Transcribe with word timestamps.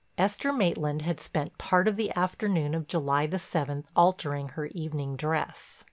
Esther 0.17 0.51
Maitland 0.51 1.03
had 1.03 1.19
spent 1.19 1.59
part 1.59 1.87
of 1.87 1.95
the 1.95 2.11
afternoon 2.17 2.73
of 2.73 2.87
July 2.87 3.27
the 3.27 3.37
seventh 3.37 3.85
altering 3.95 4.49
her 4.49 4.65
evening 4.71 5.15
dress. 5.15 5.79